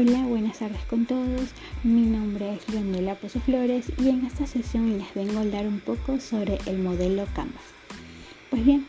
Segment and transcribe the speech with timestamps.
[0.00, 1.50] Hola, buenas tardes con todos.
[1.84, 5.78] Mi nombre es Leonela Pozo Flores y en esta sesión les vengo a hablar un
[5.78, 7.64] poco sobre el modelo Canvas.
[8.48, 8.86] Pues bien,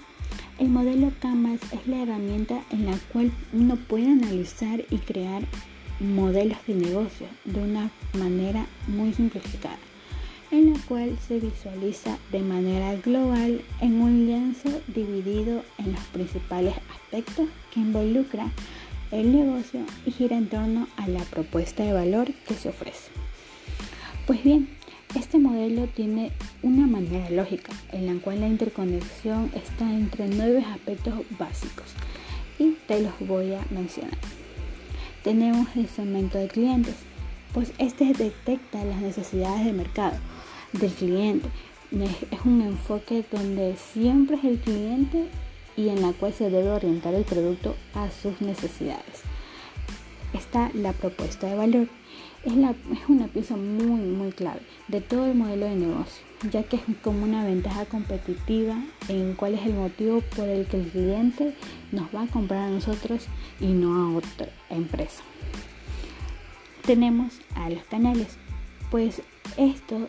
[0.57, 5.43] el modelo Canvas es la herramienta en la cual uno puede analizar y crear
[5.99, 9.79] modelos de negocio de una manera muy simplificada,
[10.49, 16.75] en la cual se visualiza de manera global en un lienzo dividido en los principales
[16.89, 18.49] aspectos que involucran
[19.11, 23.11] el negocio y gira en torno a la propuesta de valor que se ofrece.
[24.25, 24.69] Pues bien,
[25.15, 26.31] este modelo tiene
[26.63, 31.87] una manera lógica en la cual la interconexión está entre nueve aspectos básicos
[32.57, 34.17] y te los voy a mencionar.
[35.23, 36.95] Tenemos el segmento de clientes,
[37.53, 40.17] pues este detecta las necesidades de mercado
[40.73, 41.49] del cliente.
[41.91, 45.27] Es un enfoque donde siempre es el cliente
[45.75, 49.23] y en la cual se debe orientar el producto a sus necesidades.
[50.33, 51.87] Está la propuesta de valor.
[52.43, 56.63] Es, la, es una pieza muy, muy clave de todo el modelo de negocio, ya
[56.63, 58.75] que es como una ventaja competitiva
[59.09, 61.53] en cuál es el motivo por el que el cliente
[61.91, 63.27] nos va a comprar a nosotros
[63.59, 65.21] y no a otra empresa.
[66.83, 68.37] Tenemos a los canales,
[68.89, 69.21] pues
[69.55, 70.07] esto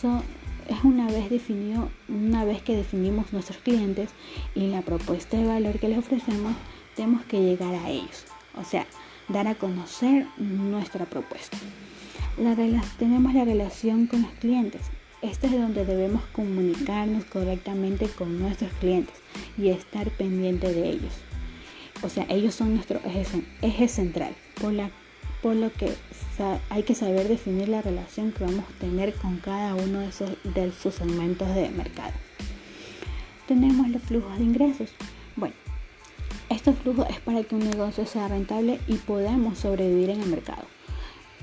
[0.00, 0.22] son
[0.68, 4.10] es una vez definido, una vez que definimos nuestros clientes
[4.54, 6.54] y la propuesta de valor que les ofrecemos,
[6.94, 8.24] tenemos que llegar a ellos,
[8.56, 8.86] o sea,
[9.28, 11.56] dar a conocer nuestra propuesta.
[12.38, 12.56] La
[12.98, 14.82] tenemos la relación con los clientes.
[15.22, 19.14] Este es donde debemos comunicarnos correctamente con nuestros clientes
[19.56, 21.14] y estar pendiente de ellos.
[22.02, 24.90] O sea, ellos son nuestro eje, eje central, por la
[25.44, 25.94] por lo que
[26.70, 30.30] hay que saber definir la relación que vamos a tener con cada uno de, esos,
[30.42, 32.12] de sus segmentos de mercado.
[33.46, 34.90] Tenemos los flujos de ingresos.
[35.36, 35.54] Bueno,
[36.48, 40.64] estos flujos es para que un negocio sea rentable y podamos sobrevivir en el mercado,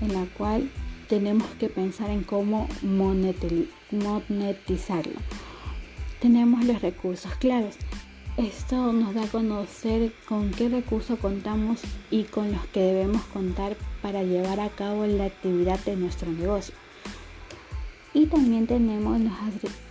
[0.02, 0.70] en la cual
[1.08, 5.20] tenemos que pensar en cómo monetizarlo.
[6.20, 7.78] Tenemos los recursos claves.
[8.38, 13.76] Esto nos da a conocer con qué recursos contamos y con los que debemos contar
[14.02, 16.74] para llevar a cabo la actividad de nuestro negocio.
[18.14, 19.20] Y también tenemos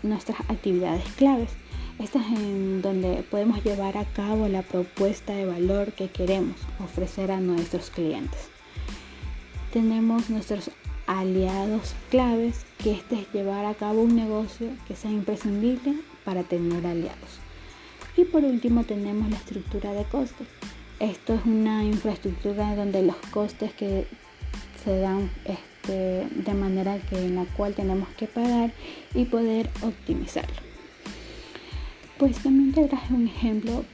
[0.03, 1.51] nuestras actividades claves.
[1.99, 7.41] Estas en donde podemos llevar a cabo la propuesta de valor que queremos ofrecer a
[7.41, 8.49] nuestros clientes.
[9.71, 10.71] Tenemos nuestros
[11.07, 16.87] aliados claves, que este es llevar a cabo un negocio que sea imprescindible para tener
[16.87, 17.41] aliados.
[18.17, 20.47] Y por último tenemos la estructura de costes.
[20.99, 24.07] Esto es una infraestructura donde los costes que
[24.85, 28.73] se dan este, de manera que en la cual tenemos que pagar
[29.15, 30.57] y poder optimizarlo.
[32.19, 33.85] Pues también te traje un ejemplo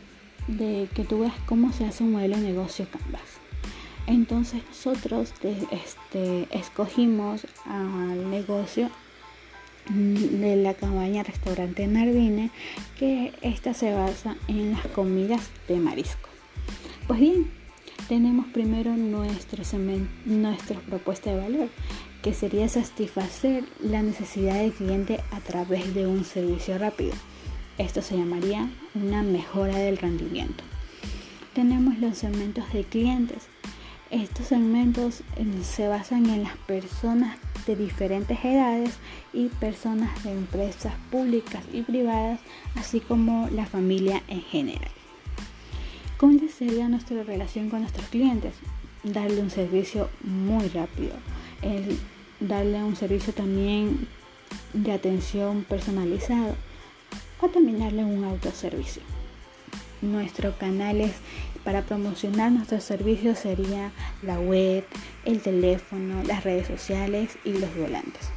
[0.48, 3.22] de que tú veas cómo se hace un modelo de negocio Canvas.
[4.06, 5.32] Entonces nosotros
[5.70, 8.90] este, escogimos al negocio
[9.88, 12.50] de la cabaña restaurante Nardine,
[12.98, 13.15] que
[13.46, 16.28] esta se basa en las comidas de marisco.
[17.06, 17.50] Pues bien,
[18.08, 21.68] tenemos primero nuestra propuesta de valor,
[22.22, 27.12] que sería satisfacer la necesidad del cliente a través de un servicio rápido.
[27.78, 30.64] Esto se llamaría una mejora del rendimiento.
[31.54, 33.46] Tenemos los segmentos de clientes.
[34.10, 38.94] Estos segmentos eh, se basan en las personas de diferentes edades
[39.32, 42.40] y personas de empresas públicas y privadas,
[42.76, 44.90] así como la familia en general.
[46.16, 48.54] ¿Cómo sería nuestra relación con nuestros clientes?
[49.02, 51.12] Darle un servicio muy rápido,
[51.62, 51.98] el
[52.40, 54.08] darle un servicio también
[54.72, 56.54] de atención personalizado
[57.40, 59.02] o también darle un autoservicio.
[60.02, 61.12] Nuestros canales
[61.66, 63.90] para promocionar nuestros servicios sería
[64.22, 64.84] la web,
[65.24, 68.30] el teléfono, las redes sociales y los volantes.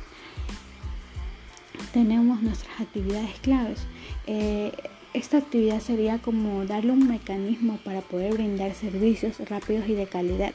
[1.94, 3.81] Tenemos nuestras actividades claves.
[4.25, 4.72] Eh,
[5.13, 10.53] esta actividad sería como darle un mecanismo para poder brindar servicios rápidos y de calidad.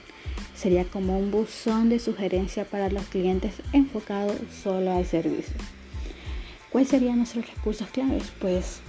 [0.56, 5.54] Sería como un buzón de sugerencia para los clientes enfocado solo al servicio.
[6.70, 8.32] ¿Cuáles serían nuestros recursos claves?
[8.40, 8.80] Pues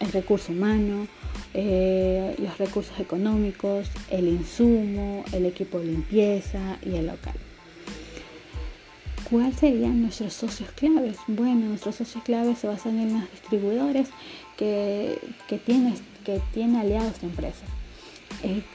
[0.00, 1.06] el recurso humano,
[1.54, 7.34] eh, los recursos económicos, el insumo, el equipo de limpieza y el local.
[9.30, 11.16] ¿Cuáles serían nuestros socios claves?
[11.26, 14.08] Bueno, nuestros socios claves se basan en los distribuidores
[14.56, 15.94] que, que tienen
[16.28, 17.64] que tiene aliados de empresa,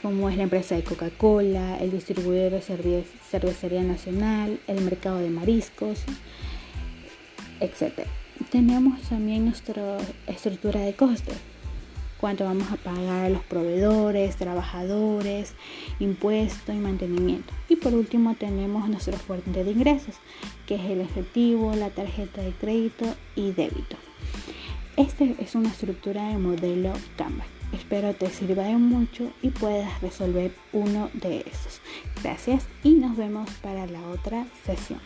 [0.02, 6.00] como es la empresa de Coca-Cola, el distribuidor de cervecería nacional, el mercado de mariscos,
[7.60, 8.08] etc.
[8.52, 9.98] Tenemos también nuestra
[10.28, 11.38] estructura de costes
[12.24, 15.56] cuánto vamos a pagar a los proveedores, trabajadores,
[16.00, 17.54] impuestos y mantenimiento.
[17.82, 20.16] por último tenemos nuestro fuente de ingresos,
[20.66, 23.98] que es el efectivo, la tarjeta de crédito y débito.
[24.96, 27.44] Este es una estructura de modelo Canva.
[27.74, 31.82] Espero te sirva de mucho y puedas resolver uno de esos.
[32.24, 35.02] Gracias y nos vemos para la otra sesión.